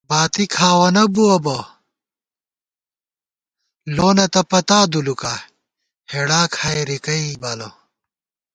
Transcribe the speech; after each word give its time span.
باتی 0.09 0.45
کھاوَنہ 0.53 1.03
بُوَہ 1.13 1.35
بہ، 1.43 1.57
لونہ 3.95 4.25
تہ 4.33 4.41
پَتا 4.49 4.79
دُلُکا، 4.91 5.33
ہېڑا 6.11 6.41
کھائی 6.55 6.81
رِکَئ 6.89 7.25
بالہ 7.41 7.69